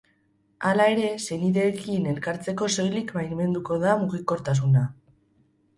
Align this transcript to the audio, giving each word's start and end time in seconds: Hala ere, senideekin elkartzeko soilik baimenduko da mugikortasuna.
Hala 0.69 0.87
ere, 0.93 1.11
senideekin 1.25 2.07
elkartzeko 2.15 2.71
soilik 2.79 3.15
baimenduko 3.19 3.79
da 3.87 3.97
mugikortasuna. 4.07 4.89